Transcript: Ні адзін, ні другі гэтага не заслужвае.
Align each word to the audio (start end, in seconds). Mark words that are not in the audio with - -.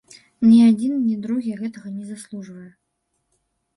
Ні 0.45 0.55
адзін, 0.69 0.95
ні 1.09 1.13
другі 1.27 1.51
гэтага 1.61 1.93
не 2.01 2.05
заслужвае. 2.11 2.69